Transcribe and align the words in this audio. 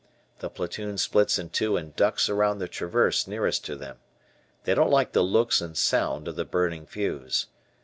The 0.39 0.49
platoon 0.49 0.97
splits 0.97 1.37
in 1.37 1.49
two 1.51 1.77
and 1.77 1.95
ducks 1.95 2.27
around 2.27 2.57
the 2.57 2.67
traverse 2.67 3.27
nearest 3.27 3.63
to 3.65 3.75
them. 3.75 3.99
They 4.63 4.73
don't 4.73 4.89
like 4.89 5.11
the 5.11 5.21
looks 5.21 5.61
and 5.61 5.77
sound 5.77 6.27
of 6.27 6.35
the 6.35 6.43
burning 6.43 6.87
fuse. 6.87 7.45